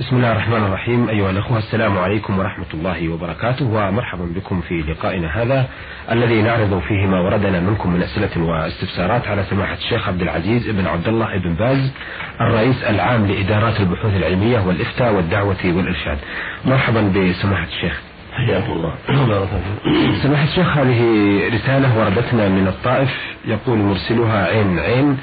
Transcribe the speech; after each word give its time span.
بسم 0.00 0.16
الله 0.16 0.32
الرحمن 0.32 0.64
الرحيم. 0.64 1.08
أيها 1.08 1.30
الأخوة 1.30 1.58
السلام 1.58 1.98
عليكم 1.98 2.38
ورحمة 2.38 2.66
الله 2.74 3.08
وبركاته 3.08 3.64
ومرحبا 3.64 4.24
بكم 4.24 4.60
في 4.60 4.74
لقائنا 4.74 5.42
هذا 5.42 5.68
الذي 6.10 6.42
نعرض 6.42 6.82
فيه 6.88 7.06
ما 7.06 7.20
وردنا 7.20 7.60
منكم 7.60 7.90
من 7.92 8.02
أسئلة 8.02 8.42
واستفسارات 8.42 9.28
على 9.28 9.44
سماحة 9.50 9.74
الشيخ 9.74 10.08
عبد 10.08 10.22
العزيز 10.22 10.70
بن 10.70 10.86
عبد 10.86 11.08
الله 11.08 11.38
بن 11.38 11.54
باز 11.54 11.92
الرئيس 12.40 12.82
العام 12.82 13.26
لإدارات 13.26 13.80
البحوث 13.80 14.16
العلمية 14.16 14.60
والإفتاء 14.60 15.14
والدعوة 15.14 15.64
والإرشاد. 15.64 16.18
مرحبا 16.64 17.00
بسماحة 17.00 17.66
الشيخ. 17.66 18.00
حياكم 18.32 18.72
الله. 18.72 18.94
سماحة 20.22 20.44
الشيخ 20.44 20.76
هذه 20.76 21.00
رسالة 21.54 21.98
وردتنا 21.98 22.48
من 22.48 22.68
الطائف 22.68 23.10
يقول 23.44 23.78
مرسلها 23.78 24.46
عين 24.46 24.78
عين 24.78 25.18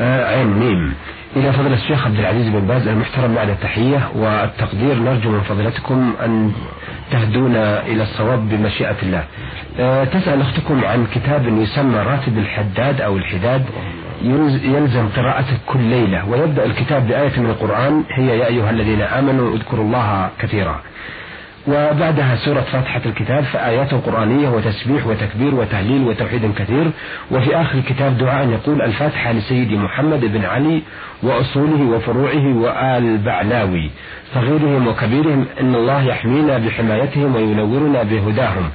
عين 0.00 0.46
ميم. 0.46 0.94
إلى 1.36 1.52
فضيلة 1.52 1.74
الشيخ 1.74 2.06
عبد 2.06 2.18
العزيز 2.18 2.48
بن 2.48 2.60
باز 2.60 2.88
المحترم 2.88 3.34
بعد 3.34 3.48
التحية 3.48 4.08
والتقدير 4.14 4.94
نرجو 4.94 5.30
من 5.30 5.40
فضيلتكم 5.40 6.14
أن 6.24 6.52
تهدونا 7.10 7.86
إلى 7.86 8.02
الصواب 8.02 8.48
بمشيئة 8.48 8.96
الله. 9.02 9.24
أه 9.78 10.04
تسأل 10.04 10.40
أختكم 10.40 10.84
عن 10.84 11.06
كتاب 11.14 11.48
يسمى 11.48 11.98
راتب 11.98 12.38
الحداد 12.38 13.00
أو 13.00 13.16
الحداد. 13.16 13.64
يلزم 14.64 15.08
قراءته 15.16 15.56
كل 15.66 15.80
ليلة 15.80 16.28
ويبدأ 16.28 16.64
الكتاب 16.64 17.06
بآية 17.06 17.40
من 17.40 17.46
القرآن. 17.46 18.04
هي 18.10 18.38
يا 18.38 18.46
أيها 18.46 18.70
الذين 18.70 19.00
آمنوا 19.00 19.56
اذكروا 19.56 19.84
الله 19.84 20.28
كثيرا. 20.38 20.80
وبعدها 21.68 22.36
سورة 22.36 22.60
فاتحة 22.60 23.00
الكتاب 23.06 23.44
فآيات 23.44 23.94
قرآنية 23.94 24.48
وتسبيح 24.48 25.06
وتكبير 25.06 25.54
وتهليل 25.54 26.02
وتوحيد 26.02 26.54
كثير. 26.54 26.90
وفي 27.30 27.56
آخر 27.56 27.78
الكتاب 27.78 28.18
دعاء 28.18 28.48
يقول 28.48 28.82
الفاتحة 28.82 29.32
لسيدي 29.32 29.76
محمد 29.76 30.20
بن 30.20 30.44
علي 30.44 30.82
وأصوله 31.22 31.82
وفروعه 31.82 32.56
وآل 32.56 33.18
بعلاوي 33.18 33.90
صغيرهم 34.34 34.88
وكبيرهم 34.88 35.46
إن 35.60 35.74
الله 35.74 36.02
يحمينا 36.02 36.58
بحمايتهم 36.58 37.36
وينورنا 37.36 38.02
بهداهم. 38.02 38.70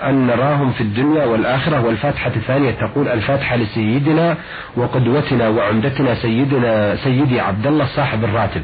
وأن 0.00 0.26
نراهم 0.26 0.72
في 0.72 0.80
الدنيا 0.80 1.24
والآخرة 1.24 1.84
والفاتحة 1.84 2.32
الثانية 2.36 2.70
تقول 2.70 3.08
الفاتحة 3.08 3.56
لسيدنا 3.56 4.36
وقدوتنا 4.76 5.48
وعمدتنا 5.48 6.14
سيدنا 6.14 6.96
سيدي 6.96 7.40
عبد 7.40 7.66
الله 7.66 7.86
صاحب 7.96 8.24
الراتب. 8.24 8.62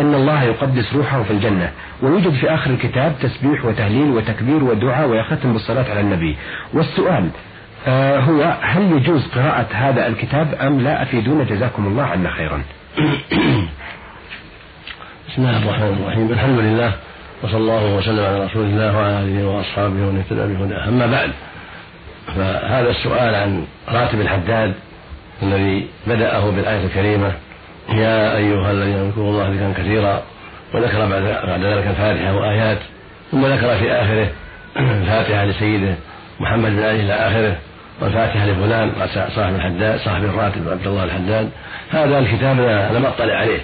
إن 0.00 0.14
الله 0.14 0.42
يقدس 0.42 0.94
روحه 0.94 1.22
في 1.22 1.30
الجنة. 1.30 1.70
ويوجد 2.02 2.32
في 2.32 2.54
آخر 2.54 2.70
الكتاب 2.70 3.14
تسبيح 3.22 3.64
وتهليل 3.64 4.10
وتكبير 4.10 4.64
ودعاء 4.64 5.08
ويختم 5.08 5.52
بالصلاة 5.52 5.90
على 5.90 6.00
النبي. 6.00 6.36
والسؤال 6.74 7.28
آه 7.86 8.20
هو 8.20 8.56
هل 8.62 8.92
يجوز 8.92 9.26
قراءة 9.26 9.66
هذا 9.72 10.06
الكتاب 10.06 10.54
أم 10.54 10.80
لا؟ 10.80 11.02
أفيدونا. 11.02 11.44
جزاكم 11.44 11.86
الله 11.86 12.02
عنا 12.02 12.30
خيرا. 12.30 12.62
بسم 15.28 15.42
الله 15.42 15.62
الرحمن 15.62 16.02
الرحيم. 16.02 16.32
الحمد 16.32 16.58
لله. 16.58 16.92
وصلى 17.42 17.58
الله 17.58 17.94
وسلم 17.94 18.24
على 18.24 18.44
رسول 18.44 18.64
الله 18.64 18.96
وعلى 18.96 19.20
آله 19.20 19.46
وأصحابه 19.46 20.06
ومن 20.06 20.18
اهتدى 20.18 20.54
بهداه. 20.54 20.88
أما 20.88 21.06
بعد 21.06 21.30
فهذا 22.26 22.90
السؤال 22.90 23.34
عن 23.34 23.64
راتب 23.88 24.20
الحداد 24.20 24.74
الذي 25.42 25.86
بدأه 26.06 26.50
بالآية 26.50 26.84
الكريمة 26.84 27.32
يا 27.88 28.36
أيها 28.36 28.70
الذين 28.70 28.96
اذكروا 28.96 29.30
الله 29.30 29.48
ذكرا 29.48 29.84
كثيرا 29.84 30.22
وذكر 30.74 31.06
بعد 31.46 31.62
ذلك 31.64 31.86
الفاتحة 31.86 32.36
وآيات 32.36 32.78
ثم 33.32 33.46
ذكر 33.46 33.78
في 33.78 33.92
آخره 33.92 34.28
الفاتحة 34.76 35.44
لسيده 35.44 35.94
محمد 36.40 36.70
بن 36.70 36.82
علي 36.82 37.00
إلى 37.00 37.12
آخره 37.12 37.56
والفاتحة 38.00 38.46
لفلان 38.46 38.92
صاحب 39.36 39.54
الحداد 39.54 40.00
صاحب 40.00 40.24
الراتب 40.24 40.68
عبد 40.68 40.86
الله 40.86 41.04
الحداد. 41.04 41.50
هذا 41.90 42.18
الكتاب 42.18 42.60
لم 42.94 43.06
أطلع 43.06 43.34
عليه. 43.34 43.60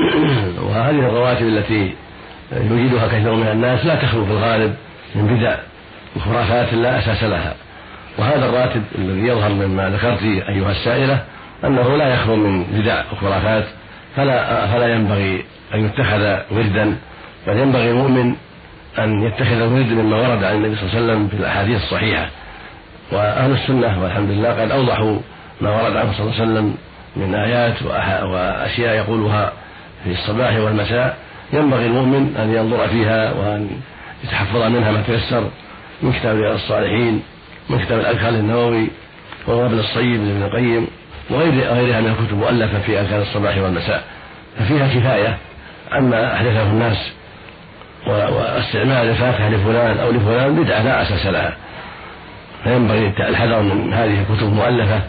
وهذه 0.66 0.98
الرواتب 0.98 1.46
التي 1.46 1.94
يوجدها 2.52 3.06
كثير 3.06 3.34
من 3.34 3.48
الناس 3.48 3.86
لا 3.86 3.94
تخلو 3.94 4.24
في 4.24 4.30
الغالب 4.32 4.74
من 5.14 5.26
بدع 5.26 5.56
وخرافات 6.16 6.74
لا 6.74 6.98
أساس 6.98 7.24
لها. 7.24 7.54
وهذا 8.18 8.46
الراتب 8.46 8.82
الذي 8.98 9.26
يظهر 9.26 9.48
مما 9.48 9.90
ذكرت 9.90 10.22
أيها 10.22 10.70
السائلة 10.70 11.22
أنه 11.64 11.96
لا 11.96 12.14
يخلو 12.14 12.36
من 12.36 12.64
بدع 12.64 13.02
وخرافات 13.12 13.64
فلا 14.16 14.66
فلا 14.66 14.94
ينبغي 14.94 15.44
أن 15.74 15.84
يتخذ 15.84 16.36
وردا 16.50 16.96
بل 17.46 17.56
ينبغي 17.58 17.90
المؤمن 17.90 18.34
أن 18.98 19.22
يتخذ 19.22 19.52
الورد 19.60 19.92
مما 19.92 20.16
ورد 20.16 20.44
عن 20.44 20.54
النبي 20.54 20.76
صلى 20.76 20.82
الله 20.82 20.94
عليه 20.94 21.04
وسلم 21.04 21.28
في 21.28 21.34
الأحاديث 21.36 21.82
الصحيحة. 21.82 22.28
وأهل 23.12 23.52
السنة 23.52 24.02
والحمد 24.02 24.30
لله 24.30 24.48
قد 24.48 24.70
أوضحوا 24.70 25.18
ما 25.60 25.82
ورد 25.82 25.96
عنه 25.96 26.12
صلى 26.12 26.20
الله 26.20 26.40
عليه 26.40 26.42
وسلم 26.42 26.74
من 27.16 27.34
آيات 27.34 27.82
وأشياء 28.22 28.96
يقولها 28.96 29.52
في 30.04 30.10
الصباح 30.10 30.56
والمساء. 30.56 31.16
ينبغي 31.52 31.86
المؤمن 31.86 32.36
أن 32.36 32.54
ينظر 32.54 32.88
فيها 32.88 33.32
وأن 33.32 33.70
يتحفظ 34.24 34.62
منها 34.62 34.92
ما 34.92 35.02
تيسر 35.06 35.50
من 36.02 36.12
كتاب 36.12 36.36
رياض 36.36 36.54
الصالحين 36.54 37.22
من 37.70 37.78
كتاب 37.78 38.00
الأذكار 38.00 38.28
النووي 38.28 38.88
والوابل 39.46 39.78
الصيب 39.78 40.24
لابن 40.24 40.42
القيم 40.42 40.86
وغير 41.30 41.50
غيرها 41.52 42.00
من 42.00 42.06
الكتب 42.06 42.38
مؤلفة 42.38 42.80
في 42.80 43.00
أذكار 43.00 43.22
الصباح 43.22 43.58
والمساء. 43.58 44.04
ففيها 44.58 44.88
كفاية 44.88 45.38
عما 45.92 46.34
أحدثه 46.34 46.62
الناس 46.62 47.12
واستعمال 48.06 49.08
الفاتحة 49.08 49.48
لفلان 49.48 49.98
أو 49.98 50.10
لفلان 50.10 50.62
بدعة 50.62 50.82
لا 50.82 51.02
أساس 51.02 51.26
لها. 51.26 51.56
فينبغي 52.64 53.12
الحذر 53.28 53.62
من 53.62 53.92
هذه 53.92 54.20
الكتب 54.20 54.46
المؤلفة 54.46 55.00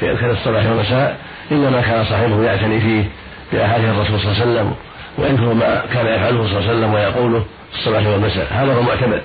في 0.00 0.10
أذكار 0.10 0.30
الصباح 0.30 0.66
والمساء 0.66 1.16
إلا 1.50 1.70
ما 1.70 1.80
كان 1.80 2.04
صاحبه 2.04 2.42
يعتني 2.42 2.80
فيه 2.80 3.04
بأحاديث 3.52 3.88
الرسول 3.88 4.20
صلى 4.20 4.32
الله 4.32 4.42
عليه 4.42 4.52
وسلم 4.52 4.74
ويذكر 5.18 5.54
ما 5.54 5.82
كان 5.94 6.06
يفعله 6.06 6.46
صلى 6.46 6.58
الله 6.58 6.68
عليه 6.68 6.78
وسلم 6.78 6.94
ويقوله 6.94 7.44
في 7.72 7.78
الصباح 7.78 8.06
والمساء. 8.06 8.46
هذا 8.50 8.74
هو 8.74 8.80
المعتمد. 8.80 9.22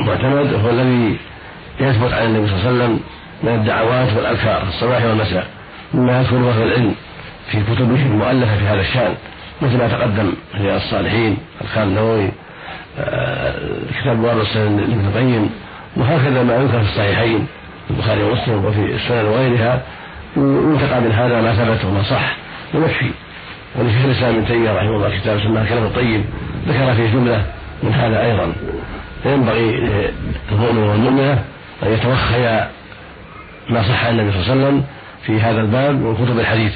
المعتمد 0.00 0.54
هو 0.54 0.70
الذي 0.70 1.16
يثبت 1.80 2.12
عن 2.12 2.26
النبي 2.26 2.46
صلى 2.46 2.56
الله 2.56 2.66
عليه 2.66 2.76
وسلم 2.76 3.00
من 3.42 3.54
الدعوات 3.54 4.16
والأذكار 4.16 4.60
في 4.60 4.68
الصباح 4.68 5.04
والمساء. 5.04 5.46
مما 5.94 6.20
يذكره 6.20 6.50
أهل 6.50 6.62
العلم 6.62 6.94
في 7.50 7.62
كتبه 7.62 8.02
المؤلفة 8.02 8.56
في 8.56 8.64
هذا 8.64 8.80
الشأن 8.80 9.14
مثل 9.62 9.78
ما 9.78 9.88
تقدم 9.88 10.32
في 10.52 10.76
الصالحين 10.76 11.36
الخال 11.60 11.88
النووي 11.88 12.30
آه، 12.98 13.54
كتاب 14.00 14.16
بواب 14.16 14.36
لابن 14.54 15.06
القيم 15.08 15.50
وهكذا 15.96 16.42
ما 16.42 16.56
يذكر 16.56 16.80
في 16.80 16.88
الصحيحين 16.88 17.46
البخاري 17.90 18.22
ومسلم 18.22 18.64
وفي 18.64 18.94
السنن 18.94 19.24
وغيرها 19.24 19.82
ينتقى 20.36 21.00
من 21.00 21.12
هذا 21.12 21.40
ما 21.40 21.54
ثبت 21.54 21.84
وما 21.84 22.02
صح. 22.02 22.36
ويكفي 22.74 23.10
ولشيخ 23.78 24.04
الاسلام 24.04 24.34
ابن 24.34 24.46
تيمية 24.46 24.72
رحمه 24.72 24.90
الله 24.96 25.18
كتاب 25.18 25.40
سماه 25.40 25.62
الكلام 25.62 25.84
الطيب 25.84 26.24
ذكر 26.68 26.94
فيه 26.94 27.12
جملة 27.12 27.44
من 27.82 27.92
هذا 27.92 28.22
أيضا. 28.24 28.52
فينبغي 29.22 29.70
للمؤمن 30.50 30.82
والمؤمنة 30.82 31.44
أن 31.82 31.92
يتوخيا 31.92 32.70
ما 33.68 33.82
صح 33.82 34.04
عن 34.04 34.18
النبي 34.18 34.32
صلى 34.32 34.40
الله 34.42 34.52
عليه 34.52 34.66
وسلم 34.66 34.84
في 35.26 35.40
هذا 35.40 35.60
الباب 35.60 35.94
من 35.94 36.14
كتب 36.14 36.38
الحديث. 36.38 36.72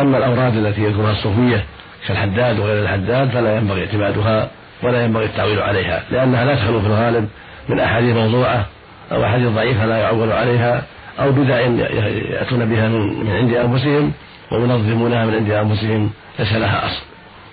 أما 0.00 0.18
الأوراد 0.18 0.56
التي 0.56 0.82
يذكرها 0.82 1.12
الصوفية 1.12 1.64
كالحداد 2.08 2.58
وغير 2.58 2.82
الحداد 2.82 3.30
فلا 3.30 3.56
ينبغي 3.56 3.80
اعتمادها 3.80 4.48
ولا 4.82 5.04
ينبغي 5.04 5.24
التعويل 5.24 5.62
عليها 5.62 6.02
لأنها 6.10 6.44
لا 6.44 6.54
تخلو 6.54 6.80
في 6.80 6.86
الغالب 6.86 7.28
من 7.68 7.80
أحاديث 7.80 8.16
موضوعة 8.16 8.66
أو 9.12 9.24
أحاديث 9.24 9.48
ضعيفة 9.48 9.86
لا 9.86 9.96
يعول 9.96 10.32
عليها 10.32 10.82
أو 11.20 11.32
بدع 11.32 11.60
يأتون 11.60 12.64
بها 12.64 12.88
من 12.88 13.30
عند 13.36 13.54
أنفسهم 13.54 14.12
وينظمونها 14.52 15.26
من 15.26 15.34
عند 15.34 15.50
أنفسهم 15.50 16.10
ليس 16.38 16.52
لها 16.52 16.86
أصل. 16.86 17.02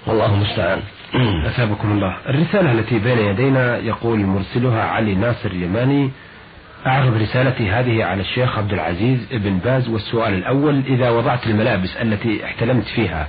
والله 0.07 0.34
المستعان. 0.34 0.79
أثابكم 1.50 1.91
الله. 1.91 2.17
الرسالة 2.29 2.72
التي 2.72 3.00
بين 3.00 3.17
يدينا 3.17 3.78
يقول 3.78 4.19
مرسلها 4.19 4.84
علي 4.84 5.16
ناصر 5.16 5.50
اليماني 5.50 6.12
أعرض 6.88 7.22
رسالتي 7.22 7.69
هذه 7.69 8.03
على 8.03 8.22
الشيخ 8.22 8.57
عبد 8.57 8.73
العزيز 8.73 9.28
ابن 9.31 9.57
باز 9.57 9.90
والسؤال 9.90 10.34
الأول 10.34 10.84
إذا 10.88 11.09
وضعت 11.09 11.47
الملابس 11.47 11.97
التي 12.01 12.45
احتلمت 12.45 12.85
فيها 12.85 13.28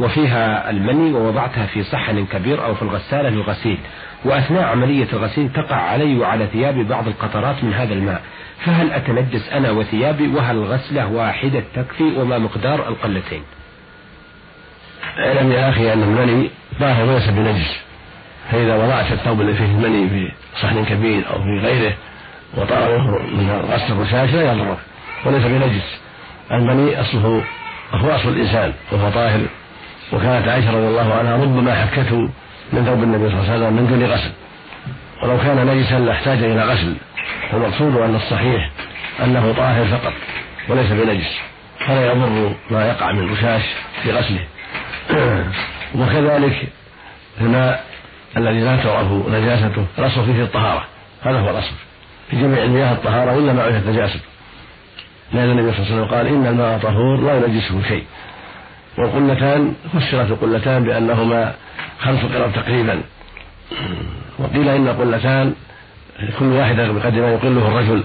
وفيها 0.00 0.70
المني 0.70 1.12
ووضعتها 1.12 1.66
في 1.66 1.82
صحن 1.82 2.26
كبير 2.26 2.64
أو 2.64 2.74
في 2.74 2.82
الغسالة 2.82 3.28
للغسيل 3.28 3.78
وأثناء 4.24 4.62
عملية 4.62 5.08
الغسيل 5.12 5.52
تقع 5.52 5.76
علي 5.76 6.18
وعلى 6.18 6.46
ثيابي 6.46 6.84
بعض 6.84 7.08
القطرات 7.08 7.64
من 7.64 7.74
هذا 7.74 7.94
الماء 7.94 8.22
فهل 8.64 8.92
أتنجس 8.92 9.48
أنا 9.52 9.70
وثيابي؟ 9.70 10.28
وهل 10.28 10.58
غسلة 10.64 11.12
واحدة 11.12 11.62
تكفي؟ 11.74 12.04
وما 12.16 12.38
مقدار 12.38 12.88
القلتين؟ 12.88 13.42
اعلم 15.18 15.52
يا 15.52 15.68
أخي 15.68 15.92
أن 15.92 16.02
المني 16.02 16.50
ظاهر 16.80 17.04
وليس 17.04 17.28
بنجس 17.28 17.80
فإذا 18.50 18.76
وضعت 18.76 19.12
الثوب 19.12 19.40
الذي 19.40 19.54
فيه 19.54 19.64
المني 19.64 20.08
في 20.08 20.32
صحن 20.62 20.84
كبير 20.84 21.22
أو 21.30 21.42
في 21.42 21.58
غيره 21.58 21.92
وطار 22.56 22.98
من 23.22 23.64
غسل 23.72 23.92
الرشاش 23.92 24.30
لا 24.30 24.52
يضره. 24.52 24.78
وليس 25.24 25.42
بنجس 25.44 26.00
المني 26.52 27.00
أصله 27.00 27.44
هو 27.92 28.16
أصل 28.16 28.28
الإنسان 28.28 28.72
وهو 28.92 29.10
طاهر. 29.10 29.40
وكانت 30.12 30.48
عائشة 30.48 30.70
رضي 30.70 30.86
الله 30.86 31.14
عنها 31.14 31.36
ربما 31.36 31.74
حكته 31.74 32.28
من 32.72 32.84
ثوب 32.84 33.02
النبي 33.02 33.28
صلى 33.28 33.40
الله 33.40 33.52
عليه 33.52 33.66
وسلم 33.66 33.76
من 33.76 33.86
دون 33.86 34.04
غسل. 34.04 34.30
ولو 35.22 35.38
كان 35.38 35.66
نجسا 35.66 35.98
لاحتاج 35.98 36.38
إلى 36.38 36.62
غسل. 36.62 36.94
والمقصود 37.52 37.96
أن 37.96 38.14
الصحيح 38.14 38.70
أنه 39.24 39.52
طاهر 39.52 39.84
فقط 39.84 40.12
وليس 40.68 40.92
بنجس. 40.92 41.38
فلا 41.86 42.06
يضر 42.06 42.52
ما 42.70 42.88
يقع 42.88 43.12
من 43.12 43.32
رشاش 43.32 43.62
في 44.02 44.12
غسله. 44.12 44.44
وكذلك 45.98 46.68
الماء 47.40 47.84
الذي 48.36 48.60
لا 48.60 48.76
تعرف 48.76 49.12
نجاسته 49.28 49.86
الأصل 49.98 50.24
فيه 50.24 50.42
الطهارة 50.42 50.86
هذا 51.22 51.38
هو 51.38 51.50
الأصل. 51.50 51.74
في 52.30 52.36
جميع 52.36 52.64
المياه 52.64 52.92
الطهارة 52.92 53.38
إلا 53.38 53.52
ما 53.52 53.62
عرفت 53.62 53.86
نجاسته. 53.86 54.20
لأن 55.32 55.50
النبي 55.50 55.72
صلى 55.72 55.86
الله 55.86 55.92
عليه 55.92 56.02
وسلم 56.02 56.14
قال 56.14 56.26
إن 56.26 56.46
الماء 56.46 56.78
طهور 56.78 57.20
لا 57.20 57.46
ينجسه 57.46 57.82
شيء. 57.88 58.04
والقلتان 58.98 59.74
فسرت 59.92 60.30
القلتان 60.30 60.84
بأنهما 60.84 61.54
خمس 62.00 62.20
قرب 62.34 62.52
تقريبا. 62.52 63.02
وقيل 64.38 64.68
إن 64.68 64.88
القلتان 64.88 65.54
كل 66.38 66.44
واحدة 66.44 66.92
بقدر 66.92 67.20
ما 67.20 67.32
يقله 67.32 67.68
الرجل 67.68 68.04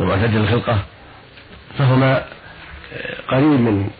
المعتدل 0.00 0.36
الخلقة 0.36 0.78
فهما 1.78 2.22
قريب 3.28 3.60
من 3.60 3.90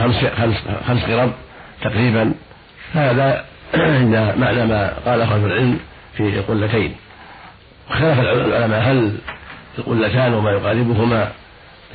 خمس 0.00 0.24
خمس 0.24 0.56
خمس 0.88 1.04
قرب 1.04 1.32
تقريبا؟ 1.82 2.34
هذا 2.94 3.44
معنى 4.40 4.66
ما 4.66 4.92
قاله 5.06 5.24
أهل 5.24 5.46
العلم 5.46 5.78
في 6.16 6.22
القلتين 6.22 6.96
وخلاف 7.90 8.20
العلماء 8.20 8.80
هل 8.80 9.18
القلتان 9.78 10.34
وما 10.34 10.50
يقاربهما 10.50 11.32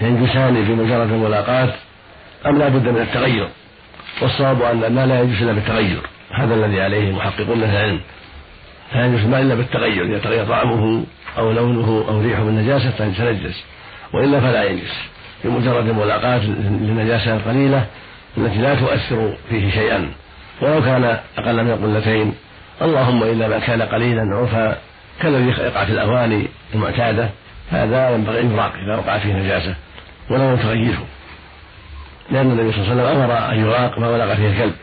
ينجسان 0.02 0.54
بمجرد 0.54 1.12
الملاقاة 1.12 1.74
أم 2.46 2.58
لا 2.58 2.70
بد 2.70 2.88
من 2.88 3.02
التغير؟ 3.02 3.50
والصواب 4.22 4.62
أن 4.62 4.84
الماء 4.84 5.06
لا 5.06 5.22
ينجس 5.22 5.42
إلا 5.42 5.52
بالتغير. 5.54 6.02
هذا 6.32 6.56
الذي 6.56 6.82
عليه 6.82 7.10
المحققون 7.10 7.58
من 7.58 7.64
العلم. 7.64 8.02
لا 8.94 9.06
ينجس 9.06 9.24
الماء 9.24 9.42
إلا 9.42 9.56
بالتغير 9.56 10.06
إذا 10.06 10.20
تغير 10.20 10.46
طعمه 10.46 11.04
أو 11.38 11.52
لونه 11.52 12.06
أو 12.08 12.22
ريحه 12.22 12.44
بالنجاسة 12.44 12.90
تنجس. 12.90 13.64
وإلا 14.14 14.40
فلا 14.40 14.64
ينجس 14.64 15.15
بمجرد 15.46 15.88
الملاقاة 15.88 16.42
للنجاسة 16.46 17.36
القليلة 17.36 17.86
التي 18.38 18.58
لا 18.58 18.76
تؤثر 18.76 19.34
فيه 19.50 19.72
شيئا. 19.72 20.12
ولو 20.62 20.82
كان 20.82 21.18
أقل 21.38 21.64
من 21.64 21.96
قلتين. 21.96 22.34
اللهم 22.82 23.24
إلا 23.24 23.48
ما 23.48 23.60
كان 23.60 23.82
قليلا 23.82 24.36
عرفا 24.36 24.78
كالذي 25.22 25.50
يقع 25.50 25.86
في 25.86 25.92
الأواني 25.92 26.48
المعتادة. 26.76 27.30
هذا 27.72 28.10
ينبغي 28.10 28.42
أن 28.42 28.52
يراق 28.52 28.74
إذا 28.86 28.96
وقع 28.96 29.18
فيه 29.18 29.34
نجاسة. 29.34 29.76
ولا 30.30 30.56
تغيره 30.56 31.06
لأن 32.32 32.52
النبي 32.52 32.72
صلى 32.72 32.82
الله 32.82 32.92
عليه 32.92 33.12
وسلم 33.12 33.22
أمر 33.22 33.52
أن 33.52 33.60
يراق 33.60 34.00
ما 34.00 34.10
ولغ 34.10 34.36
فيه 34.36 34.48
الكلب. 34.48 34.76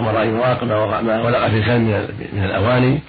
أمر 0.00 0.22
أن 0.22 0.36
يراق 0.36 0.64
ما 0.64 1.22
ولغ 1.22 1.48
فيه 1.48 1.58
الكلب 1.58 2.10
من 2.32 2.44
الأواني 2.44 3.00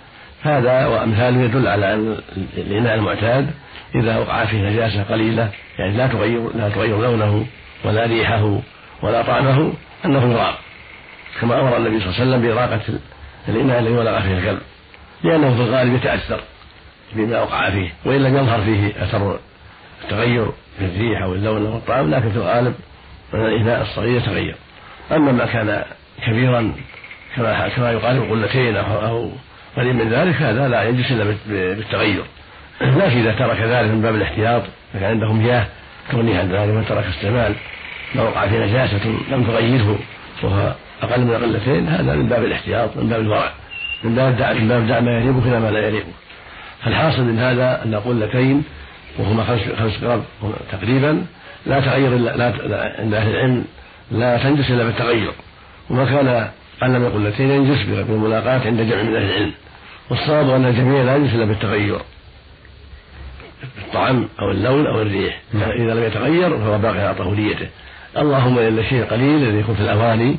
هذا 0.44 0.86
وأمثاله 0.86 1.42
يدل 1.42 1.68
على 1.68 1.94
أن 1.94 2.18
الإناء 2.58 2.96
المعتاد. 2.96 3.52
إذا 3.96 4.18
وقع 4.18 4.46
فيه 4.46 4.70
نجاسة 4.70 5.04
قليلة 5.04 5.50
يعني 5.80 5.98
لا 5.98 6.08
تغير 6.08 6.50
لا 6.56 6.70
تغير 6.70 7.02
لونه 7.02 7.46
ولا 7.84 8.06
ريحه 8.06 8.60
ولا 9.02 9.22
طعمه 9.22 9.74
أنه 10.06 10.32
يراق 10.34 10.60
كما 11.42 11.62
أمر 11.62 11.78
النبي 11.78 12.00
صلى 12.00 12.10
الله 12.10 12.20
عليه 12.20 12.30
وسلم 12.30 12.42
بإراقة 12.42 12.82
الإناء 13.48 13.80
الذي 13.80 13.94
ولغ 13.94 14.22
فيه 14.22 14.38
الكلب 14.38 14.62
لأنه 15.24 15.56
في 15.56 15.62
الغالب 15.62 15.96
يتأثر 15.96 16.40
بما 17.14 17.42
وقع 17.42 17.70
فيه 17.70 17.94
وإن 18.06 18.24
لم 18.24 18.38
يظهر 18.38 18.62
فيه 18.62 19.04
أثر 19.04 19.40
التغير 20.04 20.52
في 20.80 20.86
الريح 20.86 21.22
أو 21.22 21.34
اللون 21.34 21.66
أو 21.66 21.78
الطعام 21.78 22.12
لكن 22.12 22.32
في 22.32 22.38
الغالب 22.38 22.76
الإناء 23.34 23.82
الصغير 23.82 24.18
يتغير. 24.18 24.56
أما 25.12 25.32
ما 25.32 25.46
كان 25.46 25.84
كبيرا 26.28 26.74
كما 27.36 27.70
كما 27.70 27.92
يقارب 27.92 28.32
قلتين 28.32 28.78
أو 28.78 29.32
قريب 29.78 29.96
من 29.96 30.10
ذلك 30.10 30.36
هذا 30.36 30.68
لا 30.68 30.84
يجلس 30.84 31.12
إلا 31.12 31.36
بالتغير. 31.48 32.24
لكن 32.82 33.20
إذا 33.20 33.32
ترك 33.32 33.60
ذلك 33.60 33.92
من 33.92 34.02
باب 34.02 34.16
الاحتياط 34.16 34.64
فكان 34.94 35.10
عنده 35.10 35.34
مياه 35.34 35.66
تغنيه 36.12 36.40
عن 36.40 36.52
ذلك 36.52 36.74
من 36.74 36.86
ترك 36.90 37.06
استعمال 37.06 37.54
ما 38.16 38.24
وقع 38.24 38.48
فيه 38.48 38.66
نجاسة 38.66 39.06
لم 39.32 39.44
تغيره 39.44 40.00
وهو 40.44 40.74
أقل 41.02 41.22
من 41.22 41.34
قلتين 41.34 41.88
هذا 41.88 42.16
من 42.16 42.30
باب 42.30 42.44
الاحتياط 42.44 42.98
من 42.98 43.10
باب 43.10 43.22
الورع 43.22 43.52
من 44.04 44.16
باب 44.16 44.38
دع 44.38 44.54
من 44.54 44.68
باب 44.68 44.88
دع 44.88 45.00
ما 45.00 45.18
يليق 45.18 45.44
إلى 45.46 45.60
ما 45.60 45.72
لا 45.72 45.88
يليق. 45.88 46.06
فالحاصل 46.84 47.22
من 47.22 47.40
هذا 47.40 47.84
أن 47.86 47.96
قلتين 47.96 48.64
وهما 49.20 49.44
خمس 49.44 49.60
خمس 49.80 50.00
تقريبا 50.72 51.26
لا 51.66 51.80
تغير 51.80 52.10
لا 52.10 52.94
عند 53.00 53.14
أهل 53.14 53.36
العلم 53.36 53.66
لا 54.12 54.38
تنجس 54.38 54.72
إلا 54.72 54.84
بالتغير. 54.84 55.32
وما 55.90 56.06
كان 56.06 56.28
أقل 56.82 57.00
من 57.00 57.10
قلتين 57.10 57.52
ينجس 57.52 57.82
بالملاقاة 57.84 58.62
عند 58.66 58.82
جمع 58.82 59.02
من 59.04 59.16
أهل 59.16 59.26
العلم. 59.26 59.52
والصواب 60.10 60.50
أن 60.50 60.66
الجميع 60.66 61.04
لا 61.04 61.16
ينجس 61.16 61.34
إلا 61.34 61.46
بالتغير. 61.46 62.00
الطعم 63.78 64.28
أو 64.40 64.52
اللون 64.52 64.88
أو 64.88 65.02
الريح. 65.02 65.40
نعم. 65.54 65.72
إذا 65.72 65.94
لم 65.94 66.04
يتغير 66.04 66.58
فهو 66.58 66.78
باقي 66.78 67.00
على 67.00 67.16
طهوريته 67.16 67.68
اللهم 68.18 68.60
إلا 68.60 68.82
الشيء 68.82 69.04
القليل 69.04 69.44
الذي 69.44 69.60
يكون 69.60 69.76
في 69.76 69.82
الأواني 69.82 70.38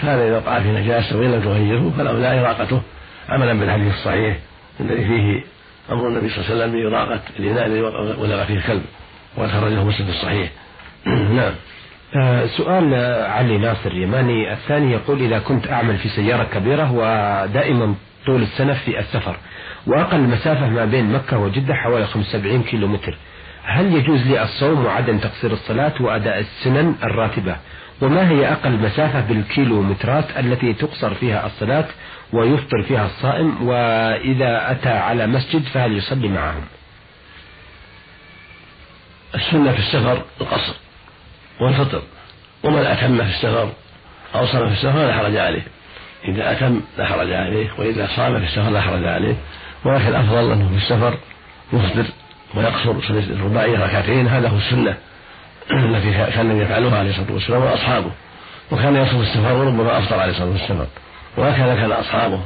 فهذا 0.00 0.28
إذا 0.28 0.36
وقع 0.36 0.60
في 0.60 0.68
نجاسة 0.68 1.18
وإن 1.18 1.32
لم 1.32 1.42
تغيره 1.42 1.92
فلا 1.98 2.40
إراقته. 2.40 2.80
عملا 3.28 3.52
بالحديث 3.52 3.94
الصحيح 3.94 4.36
الذي 4.80 5.04
فيه 5.04 5.44
أمر 5.90 6.08
النبي 6.08 6.28
صلى 6.28 6.38
الله 6.38 6.50
عليه 6.50 6.64
وسلم 6.64 6.72
بإراقة 6.72 7.20
الإناء 7.38 7.66
الذي 7.66 7.80
ولغ 8.20 8.44
فيه 8.44 8.54
الكلب 8.54 8.82
وقد 9.36 9.48
خرجه 9.48 9.84
مسلم 9.84 10.06
في 10.06 10.12
الصحيح. 10.12 10.50
نعم. 11.38 11.52
سؤال 12.56 12.94
علي 13.24 13.58
ناصر 13.58 13.90
اليماني. 13.90 14.52
الثاني 14.52 14.92
يقول 14.92 15.22
إذا 15.22 15.38
كنت 15.38 15.68
أعمل 15.70 15.98
في 15.98 16.08
سيارة 16.08 16.44
كبيرة 16.44 16.92
ودائما 16.92 17.94
طول 18.26 18.42
السنة 18.42 18.74
في 18.74 18.98
السفر 18.98 19.36
وأقل 19.86 20.20
مسافة 20.20 20.68
ما 20.68 20.84
بين 20.84 21.12
مكة 21.12 21.38
وجدة 21.38 21.74
حوالي 21.74 22.06
75 22.06 22.62
كيلو 22.62 22.86
متر 22.86 23.16
هل 23.62 23.94
يجوز 23.96 24.26
لي 24.26 24.42
الصوم 24.42 24.84
وعدم 24.84 25.18
تقصير 25.18 25.52
الصلاة 25.52 25.92
وأداء 26.00 26.38
السنن 26.38 26.94
الراتبة؟ 27.02 27.56
وما 28.00 28.28
هي 28.30 28.52
أقل 28.52 28.70
مسافة 28.72 29.20
بالكيلومترات 29.20 30.24
التي 30.38 30.72
تقصر 30.72 31.14
فيها 31.14 31.46
الصلاة 31.46 31.84
ويفطر 32.32 32.82
فيها 32.82 33.06
الصائم؟ 33.06 33.68
وإذا 33.68 34.70
أتى 34.70 34.88
على 34.90 35.26
مسجد 35.26 35.62
فهل 35.62 35.96
يصلي 35.96 36.28
معهم؟ 36.28 36.62
السنة 39.34 39.72
في 39.72 39.78
السفر 39.78 40.22
القصر. 40.40 40.74
والفطر. 41.60 42.02
ومن 42.62 42.86
أتم 42.86 43.24
في 43.24 43.30
السفر 43.30 43.68
أو 44.34 44.46
صام 44.46 44.68
في 44.68 44.74
السفر 44.74 45.06
لا 45.06 45.12
حرج 45.12 45.36
عليه. 45.36 45.62
إذا 46.24 46.52
أتم 46.52 46.80
لا 46.98 47.06
حرج 47.06 47.32
عليه 47.32 47.68
وإذا 47.78 48.08
صام 48.16 48.38
في 48.38 48.44
السفر 48.44 48.70
لا 48.70 48.80
حرج 48.80 49.04
عليه. 49.04 49.34
ولكن 49.84 50.06
الأفضل 50.08 50.52
أنه 50.52 50.68
في 50.68 50.76
السفر 50.76 51.18
يفطر 51.72 52.04
ويقصر 52.54 52.90
الرباعية 53.10 53.78
ركعتين 53.78 54.28
هذا 54.28 54.48
هو 54.48 54.56
السنة 54.56 54.96
التي 55.70 56.12
كان 56.12 56.60
يفعلها 56.60 56.98
عليه 56.98 57.10
الصلاة 57.10 57.32
والسلام 57.32 57.62
وأصحابه. 57.62 58.10
وكان 58.72 58.96
يصوم 58.96 59.22
السفر 59.22 59.52
وربما 59.52 59.98
أفطر 59.98 60.20
عليه 60.20 60.32
الصلاة 60.32 60.50
والسلام. 60.50 60.86
وهكذا 61.36 61.74
كان 61.74 61.92
أصحابه 61.92 62.40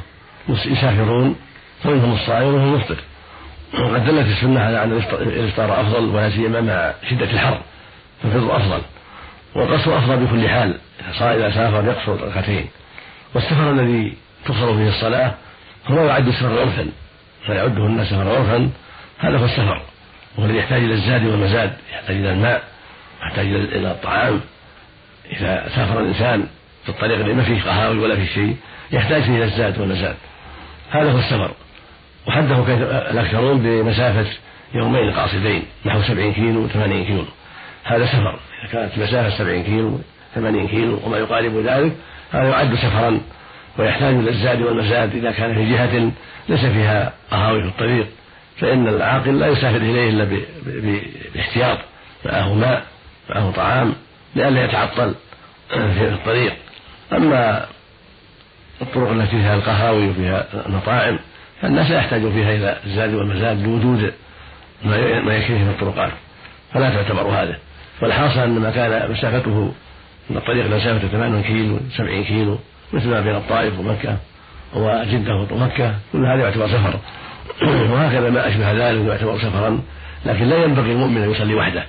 يسافرون 0.49 1.35
فمنهم 1.83 2.13
الصائم 2.13 2.47
ومنهم 2.47 2.73
المفطر 2.73 2.97
وقد 3.73 4.05
دلت 4.05 4.27
السنة 4.27 4.59
على 4.59 4.83
أن 4.83 4.91
الإفطار 5.11 5.81
أفضل 5.81 6.05
ولا 6.05 6.29
سيما 6.29 6.61
مع 6.61 6.93
شدة 7.09 7.31
الحر. 7.31 7.61
فالفطر 8.23 8.57
أفضل. 8.57 8.81
والقصر 9.55 9.97
أفضل 9.97 10.25
بكل 10.25 10.49
حال 10.49 10.79
إذا 11.21 11.51
سافر 11.51 11.85
يقصر 11.85 12.27
ركعتين. 12.27 12.67
والسفر 13.33 13.71
الذي 13.71 14.13
تقصر 14.45 14.77
فيه 14.77 14.89
الصلاة 14.89 15.33
هو 15.87 16.05
يعد 16.05 16.29
سفر 16.29 16.59
عرفا 16.59 16.87
فيعده 17.45 17.85
الناس 17.85 18.07
سفر 18.07 18.29
عرفا 18.29 18.69
هذا 19.19 19.37
هو 19.37 19.45
السفر. 19.45 19.81
وهو 20.37 20.45
الذي 20.45 20.57
يحتاج 20.57 20.83
إلى 20.83 20.93
الزاد 20.93 21.25
والمزاد 21.25 21.73
يحتاج 21.93 22.15
إلى 22.15 22.31
الماء 22.31 22.63
يحتاج 23.21 23.45
إلى 23.45 23.91
الطعام. 23.91 24.41
إذا 25.31 25.69
سافر 25.75 25.99
الإنسان 25.99 26.47
في 26.83 26.89
الطريق 26.89 27.19
اللي 27.19 27.33
ما 27.33 27.43
فيه 27.43 27.61
قهاوي 27.61 27.99
ولا 27.99 28.15
فيه 28.15 28.25
شيء 28.25 28.55
يحتاج 28.91 29.23
إلى 29.23 29.43
الزاد 29.43 29.79
والمزاد. 29.79 30.15
هذا 30.91 31.11
هو 31.11 31.19
السفر. 31.19 31.51
وحده 32.27 32.55
الأكثرون 33.11 33.59
بمسافة 33.63 34.25
يومين 34.73 35.11
قاصدين 35.11 35.63
نحو 35.85 36.01
سبعين 36.01 36.33
كيلو 36.33 36.67
ثمانين 36.67 37.05
كيلو. 37.05 37.25
هذا 37.83 38.05
سفر. 38.05 38.39
إذا 38.63 38.71
كانت 38.71 38.97
مسافة 38.97 39.37
سبعين 39.37 39.63
كيلو 39.63 39.99
ثمانين 40.35 40.67
كيلو 40.67 40.99
وما 41.05 41.17
يقارب 41.17 41.57
ذلك 41.57 41.91
هذا 42.31 42.49
يعد 42.49 42.75
سفرا 42.75 43.21
ويحتاج 43.77 44.15
إلى 44.15 44.29
الزاد 44.29 44.61
والمزاد. 44.61 45.15
إذا 45.15 45.31
كان 45.31 45.53
في 45.53 45.71
جهة 45.71 46.11
ليس 46.49 46.65
فيها 46.65 47.13
قهاوي 47.31 47.61
في 47.61 47.67
الطريق 47.67 48.07
فإن 48.57 48.87
العاقل 48.87 49.39
لا 49.39 49.47
يسافر 49.47 49.77
إليه 49.77 50.09
إلا 50.09 50.43
باحتياط. 51.35 51.77
معه 52.25 52.53
ماء 52.53 52.83
معه 53.29 53.51
طعام 53.51 53.93
لئلا 54.35 54.63
يتعطل 54.65 55.15
في 55.69 56.07
الطريق. 56.07 56.53
أما 57.13 57.65
الطرق 58.81 59.11
التي 59.11 59.31
فيها 59.31 59.55
القهاوي 59.55 60.09
وفيها 60.09 60.45
المطاعم 60.65 61.19
فالناس 61.61 61.91
لا 61.91 61.97
يحتاجون 61.97 62.33
فيها 62.33 62.55
إلى 62.55 62.77
الزاد 62.85 63.13
والمزاد 63.13 63.63
لوجود 63.63 64.13
ما 64.85 65.35
يكفيه 65.35 65.63
في 65.63 65.69
الطرقات. 65.69 66.11
فلا 66.73 66.89
تعتبر 66.89 67.21
هذا. 67.21 67.57
والحاصل 68.01 68.39
أن 68.39 68.59
ما 68.59 68.71
كان 68.71 69.11
مسافته 69.11 69.71
من 70.29 70.37
الطريق 70.37 70.65
مسافة 70.65 71.07
8 71.07 71.41
كيلو 71.41 71.79
70 71.97 72.23
كيلو 72.23 72.59
مثل 72.93 73.09
ما 73.09 73.21
بين 73.21 73.35
الطائف 73.35 73.79
ومكة 73.79 74.17
وجدة 74.75 75.35
ومكة 75.51 75.95
كل 76.13 76.25
هذا 76.25 76.41
يعتبر 76.41 76.67
سفر. 76.67 76.99
وهكذا 77.93 78.29
ما 78.29 78.47
أشبه 78.47 78.71
ذلك 78.71 79.07
يعتبر 79.07 79.37
سفرا 79.37 79.81
لكن 80.25 80.45
لا 80.45 80.63
ينبغي 80.63 80.91
المؤمن 80.91 81.23
أن 81.23 81.31
يصلي 81.31 81.55
وحده 81.55 81.83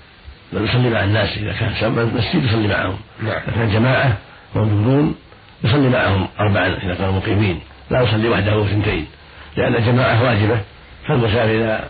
بل 0.52 0.64
يصلي 0.64 0.90
مع 0.90 1.04
الناس. 1.04 1.38
إذا 1.38 1.52
كان 1.52 2.10
مسجد 2.14 2.44
يصلي 2.44 2.68
معهم. 2.68 2.96
نعم. 3.22 3.42
إذا 3.48 3.52
كان 3.54 3.72
جماعة 3.72 4.16
موجودون 4.54 5.14
يصلي 5.64 5.88
معهم 5.88 6.28
أربعا 6.40 6.66
إذا 6.66 6.94
كانوا 6.94 7.12
مقيمين. 7.12 7.60
لا 7.90 8.02
يصلي 8.02 8.28
وحده 8.28 8.52
أو 8.52 8.64
اثنتين. 8.64 9.06
لأن 9.56 9.74
الجماعة 9.74 10.22
واجبة 10.22 10.60
فالمسافر 11.08 11.50
إذا 11.50 11.88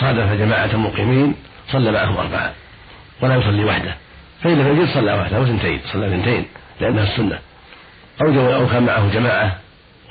صادف 0.00 0.32
جماعة 0.32 0.76
مقيمين 0.76 1.34
صلى 1.72 1.92
معهم 1.92 2.16
أربعة. 2.16 2.52
ولا 3.22 3.36
يصلي 3.36 3.64
وحده. 3.64 3.94
فإن 4.42 4.58
لم 4.58 4.76
يجد 4.76 4.88
صلى 4.94 5.12
وحده 5.12 5.42
اثنتين 5.42 5.80
صلى 5.92 6.06
اثنتين 6.06 6.46
لأنها 6.80 7.04
السنة. 7.04 7.38
أو 8.22 8.54
أو 8.54 8.68
كان 8.68 8.82
معه 8.82 9.12
جماعة 9.12 9.56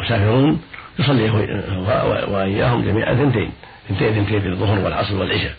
مسافرون 0.01 0.61
يصلي 0.99 1.29
وإياهم 2.27 2.85
جميعا 2.85 3.13
اثنتين. 3.13 3.51
اثنتين 3.85 4.07
اثنتين 4.07 4.41
في 4.41 4.47
الظهر 4.47 4.79
والعصر 4.79 5.15
والعشاء. 5.15 5.53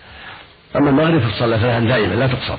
أما 0.76 0.90
المغرب 0.90 1.20
فتصلى 1.20 1.58
ثلاثا 1.58 1.80
دائما 1.80 2.14
لا 2.14 2.26
تقصر. 2.26 2.58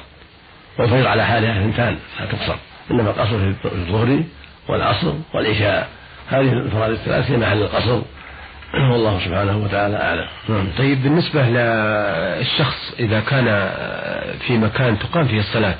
والفجر 0.79 1.07
على 1.07 1.25
حالها 1.25 1.61
اثنتان 1.61 1.97
لا 2.19 2.25
تقصر. 2.25 2.55
إنما 2.91 3.09
القصر 3.09 3.53
في 3.53 3.65
الظهر 3.65 4.23
والعصر 4.69 5.13
والعشاء. 5.33 5.89
هذه 6.29 6.53
الفرائض 6.53 6.91
الثلاث 6.91 7.31
هي 7.31 7.37
محل 7.37 7.61
القصر 7.61 8.01
والله 8.73 9.19
سبحانه 9.19 9.57
وتعالى 9.57 9.97
أعلم. 9.97 10.27
نعم. 10.49 10.67
طيب 10.77 11.03
بالنسبة 11.03 11.41
للشخص 11.41 12.93
إذا 12.99 13.19
كان 13.19 13.45
في 14.47 14.57
مكان 14.57 14.99
تقام 14.99 15.27
فيه 15.27 15.39
الصلاة 15.39 15.75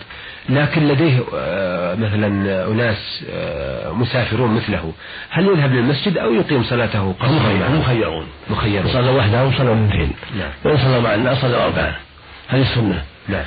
لكن 0.50 0.88
لديه 0.88 1.19
آه، 1.36 1.95
مثلا 1.95 2.27
أناس 2.67 3.25
آه، 3.31 3.91
مسافرون 3.91 4.53
مثله 4.53 4.93
هل 5.29 5.45
يذهب 5.45 5.74
للمسجد 5.74 6.17
أو 6.17 6.33
يقيم 6.33 6.63
صلاته 6.63 7.13
قصرا 7.19 7.69
مخيرون. 7.69 8.25
مخيرون. 8.50 8.93
صلى 8.93 9.12
وحده 9.12 9.45
وصلى 9.45 9.74
اثنتين. 9.74 10.12
نعم. 10.38 10.50
وإن 10.65 10.77
صلى 10.77 11.00
مع 11.01 11.15
الناس 11.15 11.41
صلى 11.41 11.55
أربعة. 11.55 11.95
هذه 12.48 12.62
السنة. 12.62 13.03
نعم. 13.29 13.43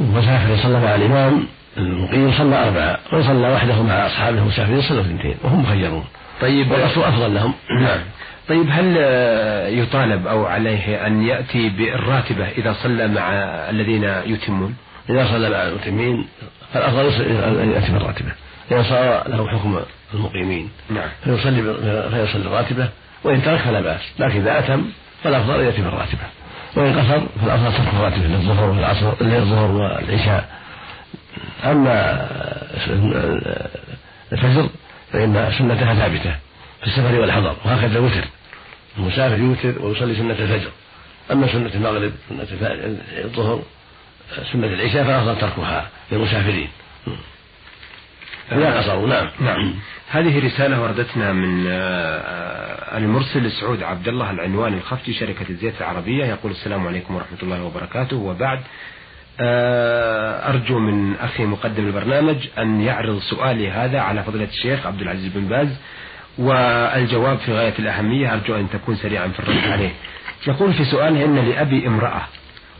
مسافر 0.00 0.62
صلى 0.62 0.80
مع 0.80 0.94
الإمام 0.94 1.46
المقيم 1.76 2.32
صلى 2.32 2.64
أربعة. 2.64 2.98
وإن 3.12 3.22
صلى 3.22 3.52
وحده 3.52 3.82
مع 3.82 4.06
أصحابه 4.06 4.38
المسافرين 4.38 4.82
صلى 4.82 5.00
اثنتين. 5.00 5.34
وهم 5.44 5.62
مخيرون. 5.62 6.04
طيب. 6.40 6.70
والأصل 6.70 7.04
أفضل 7.04 7.34
لهم. 7.34 7.54
نعم. 7.80 8.00
طيب 8.48 8.66
هل 8.70 8.96
يطالب 9.78 10.26
أو 10.26 10.46
عليه 10.46 11.06
أن 11.06 11.22
يأتي 11.22 11.68
بالراتبة 11.68 12.48
إذا 12.48 12.72
صلى 12.72 13.08
مع 13.08 13.32
الذين 13.70 14.04
يتمون؟ 14.04 14.76
إذا 15.10 15.26
صلى 15.26 15.50
مع 15.50 15.62
المتمين 15.62 16.26
فالأفضل 16.72 17.24
أن 17.60 17.72
يأتي 17.72 17.92
بالراتبة. 17.92 18.32
إذا 18.70 18.82
صار 18.82 19.28
له 19.28 19.48
حكم 19.48 19.80
المقيمين 20.14 20.70
نعم. 20.90 21.08
فيصلي 21.24 21.74
فيصلي 22.10 22.46
الراتبة. 22.46 22.88
وإن 23.24 23.42
ترك 23.42 23.60
فلا 23.60 23.80
بأس 23.80 24.00
لكن 24.18 24.40
إذا 24.40 24.58
أتم 24.58 24.84
فالأفضل 25.24 25.60
أن 25.60 25.66
يأتي 25.66 25.82
بالراتبة. 25.82 26.22
وإن 26.76 26.98
قصر 26.98 27.20
فالأفضل 27.42 27.72
ترك 27.72 27.94
الراتبة 27.94 28.26
للظهر 28.26 28.70
والعصر 28.70 29.12
للظهر 29.20 29.70
والعشاء. 29.70 30.48
أما 31.64 32.26
الفجر 34.32 34.68
فإن 35.12 35.52
سنتها 35.58 35.94
ثابتة. 35.94 36.43
في 36.84 36.90
السفر 36.90 37.20
والحضر 37.20 37.56
وهكذا 37.64 37.98
الوتر. 37.98 38.24
المسافر 38.98 39.38
يوتر 39.38 39.82
ويصلي 39.82 40.14
سنة 40.14 40.32
الفجر. 40.32 40.70
أما 41.32 41.52
سنة 41.52 41.70
المغرب 41.74 42.12
سنة 42.28 42.46
الظهر 43.24 43.62
سنة 44.52 44.66
العشاء 44.66 45.04
فالأفضل 45.04 45.38
تركها 45.38 45.88
للمسافرين. 46.12 46.68
لا 48.52 48.78
قصروا 48.78 49.08
نعم. 49.08 49.28
نعم. 49.40 49.74
هذه 50.10 50.46
رسالة 50.46 50.82
وردتنا 50.82 51.32
من 51.32 51.64
آه، 51.68 52.98
المرسل 52.98 53.50
سعود 53.50 53.82
عبد 53.82 54.08
الله 54.08 54.30
العنوان 54.30 54.74
الخفتي 54.74 55.14
شركة 55.14 55.46
الزيت 55.50 55.74
العربية. 55.80 56.24
يقول 56.24 56.52
السلام 56.52 56.86
عليكم 56.86 57.14
ورحمة 57.14 57.38
الله 57.42 57.62
وبركاته. 57.62 58.16
وبعد 58.16 58.60
آه، 59.40 60.48
أرجو 60.48 60.78
من 60.78 61.16
أخي 61.16 61.44
مقدم 61.44 61.86
البرنامج 61.86 62.36
أن 62.58 62.80
يعرض 62.80 63.18
سؤالي 63.18 63.70
هذا 63.70 64.00
على 64.00 64.22
فضيلة 64.22 64.44
الشيخ 64.44 64.86
عبد 64.86 65.00
العزيز 65.00 65.32
بن 65.32 65.48
باز. 65.48 65.68
والجواب 66.38 67.38
في 67.38 67.52
غاية 67.52 67.74
الأهمية 67.78 68.32
أرجو 68.32 68.54
أن 68.54 68.70
تكون 68.70 68.96
سريعا 68.96 69.28
في 69.28 69.40
الرد 69.40 69.72
عليه. 69.72 69.90
يقول 70.46 70.74
في 70.74 70.84
سؤاله 70.84 71.24
إن 71.24 71.48
لأبي 71.48 71.86
امرأة 71.86 72.22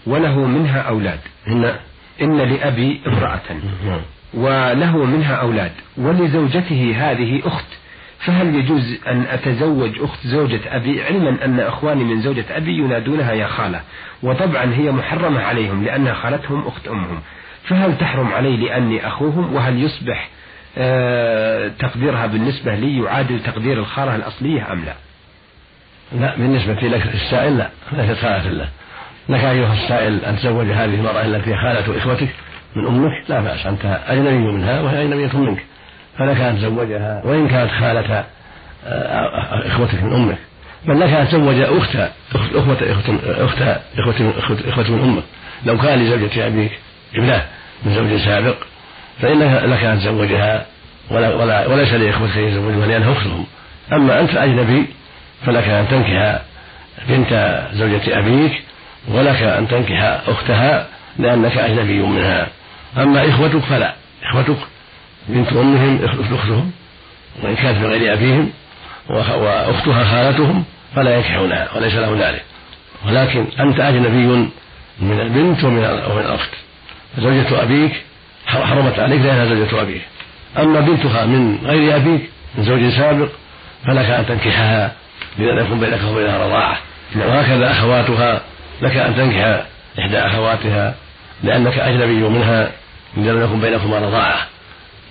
وله 0.06 0.38
منها 0.46 0.80
أولاد. 0.80 1.20
إن 1.48 1.74
إن 2.22 2.36
لأبي 2.38 3.00
امرأة 3.06 3.40
وله 4.34 5.04
منها 5.04 5.34
أولاد 5.34 5.72
ولزوجته 5.96 6.94
هذه 6.98 7.42
أخت 7.44 7.66
فهل 8.18 8.54
يجوز 8.54 8.98
أن 9.06 9.26
أتزوج 9.30 10.00
أخت 10.00 10.26
زوجة 10.26 10.60
أبي؟ 10.76 11.02
علما 11.02 11.44
أن 11.44 11.60
أخواني 11.60 12.04
من 12.04 12.20
زوجة 12.22 12.44
أبي 12.50 12.78
ينادونها 12.78 13.32
يا 13.32 13.46
خالة 13.46 13.80
وطبعا 14.22 14.74
هي 14.74 14.90
محرمة 14.90 15.40
عليهم 15.40 15.84
لأنها 15.84 16.14
خالتهم 16.14 16.66
أخت 16.66 16.88
أمهم. 16.88 17.20
فهل 17.64 17.98
تحرم 17.98 18.32
علي 18.32 18.56
لأني 18.56 19.06
أخوهم؟ 19.06 19.54
وهل 19.54 19.82
يصبح 19.82 20.28
تقديرها 21.78 22.26
بالنسبة 22.26 22.74
لي 22.74 22.98
يعادل 23.04 23.42
تقدير 23.42 23.78
الخالة 23.78 24.16
الأصلية 24.16 24.72
أم 24.72 24.84
لا؟ 24.84 24.94
لا 26.20 26.36
بالنسبة 26.36 26.72
لك 26.88 27.14
السائل 27.14 27.58
لا 27.58 27.68
ليست 27.92 28.20
خالة 28.20 28.50
له. 28.50 28.68
لك 29.28 29.40
أيها 29.44 29.72
السائل 29.72 30.24
أن 30.24 30.36
تزوج 30.36 30.66
هذه 30.66 30.94
المرأة 30.94 31.24
التي 31.24 31.56
خالة 31.56 31.98
إخوتك 31.98 32.28
من 32.76 32.86
أمك؟ 32.86 33.30
لا 33.30 33.40
بأس 33.40 33.66
أنت 33.66 34.00
أجنبي 34.06 34.38
منها 34.52 34.80
وهي 34.80 35.02
أجنبية 35.02 35.38
منك. 35.38 35.64
فلك 36.18 36.40
أن 36.40 36.56
تزوجها 36.56 37.22
وإن 37.24 37.48
كانت 37.48 37.70
خالة 37.70 38.24
آه، 38.86 39.66
إخوتك 39.68 40.02
من 40.02 40.12
أمك. 40.12 40.38
بل 40.86 41.00
لك 41.00 41.08
أن 41.12 41.28
تزوج 41.28 41.60
أخت 41.60 41.96
أخوة 42.34 42.76
أخت 42.82 43.60
إخوة 43.98 44.14
إخوة 44.68 44.90
من 44.90 45.00
أمك. 45.00 45.22
لو 45.66 45.78
كان 45.78 45.98
لزوجة 45.98 46.46
أبيك 46.46 46.78
ابنة 47.14 47.42
من 47.84 47.94
زوج 47.94 48.16
سابق 48.16 48.56
فإن 49.20 49.38
لك 49.70 49.84
أن 49.84 49.98
تزوجها 49.98 50.66
ولا 51.10 51.34
ولا 51.34 51.66
وليس 51.66 51.92
لإخوتك 51.92 52.36
أن 52.36 52.44
يزوجها 52.44 52.86
لأنها 52.86 53.12
أختهم 53.12 53.46
أما 53.92 54.20
أنت 54.20 54.34
أجنبي 54.34 54.86
فلك 55.46 55.68
أن 55.68 55.88
تنكح 55.88 56.40
بنت 57.08 57.62
زوجة 57.72 58.18
أبيك 58.18 58.62
ولك 59.08 59.42
أن 59.42 59.68
تنكح 59.68 60.20
أختها 60.26 60.86
لأنك 61.18 61.56
أجنبي 61.56 62.02
منها. 62.02 62.46
أما 62.96 63.28
إخوتك 63.28 63.58
فلا. 63.58 63.94
إخوتك 64.22 64.56
بنت 65.28 65.52
أمهم 65.52 66.04
أختهم 66.04 66.70
وإن 67.42 67.56
كانت 67.56 67.78
من 67.78 67.86
غير 67.86 68.12
أبيهم 68.12 68.50
وأختها 69.08 70.04
خالتهم 70.04 70.64
فلا 70.96 71.16
ينكحونها 71.16 71.68
وليس 71.76 71.94
لهم 71.94 72.18
ذلك. 72.18 72.44
ولكن 73.06 73.46
أنت 73.60 73.80
أجنبي 73.80 74.26
من 75.00 75.20
البنت 75.20 75.64
ومن 75.64 75.84
الأخت. 76.24 76.50
زوجة 77.18 77.62
أبيك 77.62 78.02
حرمت 78.54 78.98
عليك 78.98 79.20
لأنها 79.20 79.44
زوجة 79.44 79.82
أبيك. 79.82 80.02
أما 80.58 80.80
بنتها 80.80 81.24
من 81.26 81.58
غير 81.64 81.96
أبيك 81.96 82.30
من 82.54 82.64
زوج 82.64 82.88
سابق 82.88 83.28
فلك 83.86 84.10
أن 84.10 84.26
تنكحها 84.26 84.92
لأن 85.38 85.64
يكون 85.64 85.80
بينك 85.80 86.00
وبينها 86.10 86.38
رضاعة. 86.38 86.78
وهكذا 87.16 87.70
أخواتها 87.70 88.40
لك 88.82 88.96
أن 88.96 89.16
تنكح 89.16 89.64
إحدى 89.98 90.18
أخواتها 90.18 90.94
لأنك 91.42 91.78
أجنبي 91.78 92.28
منها 92.28 92.70
لم 93.16 93.44
يكن 93.44 93.60
بينكما 93.60 93.98
رضاعة. 93.98 94.46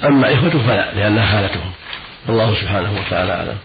أما 0.03 0.33
إخوتك 0.33 0.57
فلا 0.57 0.93
لأنها 0.93 1.31
خالتهم. 1.31 1.71
الله 2.29 2.55
سبحانه 2.55 2.93
وتعالى 2.99 3.31
أعلم. 3.33 3.57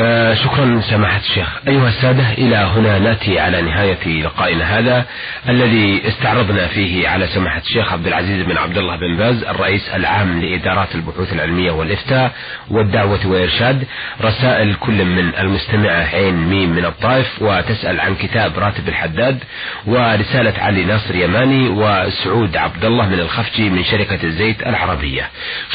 آه 0.00 0.34
شكرا 0.34 0.80
سماحة 0.80 1.18
الشيخ. 1.20 1.48
أيها 1.68 1.88
السادة 1.88 2.32
إلى 2.32 2.56
هنا 2.56 2.98
نأتي 2.98 3.38
على 3.38 3.62
نهاية 3.62 4.22
لقائنا 4.22 4.78
هذا 4.78 5.04
الذي 5.48 6.08
استعرضنا 6.08 6.66
فيه 6.66 7.08
على 7.08 7.26
سماحة 7.26 7.60
الشيخ 7.60 7.92
عبد 7.92 8.06
العزيز 8.06 8.46
بن 8.46 8.56
عبد 8.56 8.78
الله 8.78 8.96
بن 8.96 9.16
باز 9.16 9.44
الرئيس 9.44 9.88
العام 9.88 10.40
لإدارات 10.40 10.94
البحوث 10.94 11.32
العلمية 11.32 11.70
والإفتاء 11.70 12.32
والدعوة 12.70 13.26
والإرشاد. 13.26 13.84
رسائل 14.20 14.74
كل 14.74 15.04
من 15.04 15.34
المستمعة 15.38 16.04
عين 16.14 16.34
ميم 16.34 16.70
من 16.70 16.84
الطائف 16.84 17.42
وتسأل 17.42 18.00
عن 18.00 18.14
كتاب 18.14 18.58
راتب 18.58 18.88
الحداد 18.88 19.38
ورسالة 19.86 20.54
علي 20.58 20.84
ناصر 20.84 21.14
يماني 21.14 21.68
وسعود 21.68 22.56
عبد 22.56 22.84
الله 22.84 23.08
من 23.08 23.20
الخفجي 23.20 23.70
من 23.70 23.84
شركة 23.84 24.18
الزيت 24.24 24.62
العربية. 24.62 25.28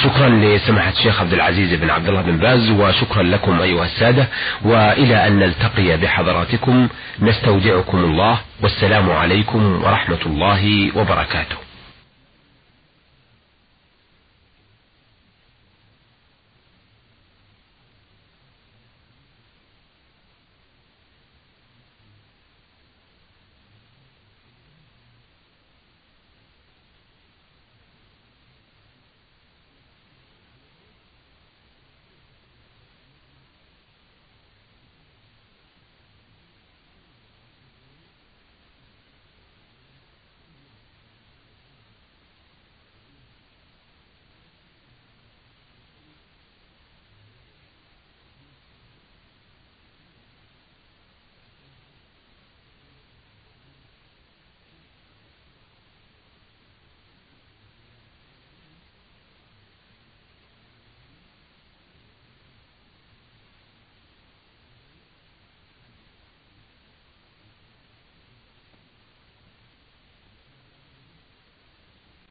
شكرا 0.04 0.30
لسماحة 0.30 0.92
الشيخ 0.92 1.22
عبد 1.22 1.34
العزيز 1.34 1.74
بن 1.74 1.90
عبد 1.90 2.08
الله 2.10 2.22
بن 2.22 2.38
باز 2.38 2.70
وشكرا 2.70 3.24
لكم 3.24 3.62
أيها 3.62 3.86
السادة 3.86 4.13
السادة 4.14 4.28
وإلى 4.66 5.28
أن 5.28 5.40
نلتقي 5.40 5.98
بحضراتكم 5.98 6.88
نستودعكم 7.20 7.98
الله 7.98 8.40
والسلام 8.62 9.12
عليكم 9.12 9.84
ورحمة 9.84 10.20
الله 10.26 10.92
وبركاته. 10.98 11.56